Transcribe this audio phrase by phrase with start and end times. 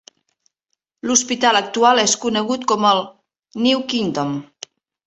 [1.09, 3.07] L'hospital actual és conegut com el
[3.69, 4.39] "New Kingdom".